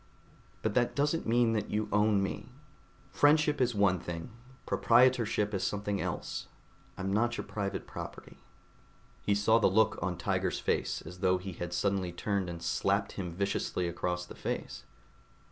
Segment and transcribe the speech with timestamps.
[0.63, 2.49] But that doesn't mean that you own me.
[3.11, 4.31] Friendship is one thing;
[4.65, 6.47] proprietorship is something else.
[6.97, 8.39] I'm not your private property."
[9.21, 13.11] He saw the look on Tiger's face, as though he had suddenly turned and slapped
[13.11, 14.85] him viciously across the face.